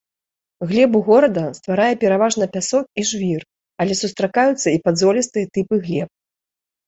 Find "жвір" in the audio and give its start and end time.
3.11-3.41